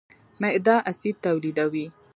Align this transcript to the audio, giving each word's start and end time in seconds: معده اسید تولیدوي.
معده 0.41 0.75
اسید 0.89 1.15
تولیدوي. 1.23 1.87